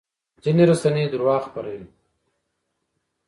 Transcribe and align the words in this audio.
ځینې 0.43 0.63
رسنۍ 0.71 1.05
درواغ 1.11 1.41
خپروي. 1.47 1.83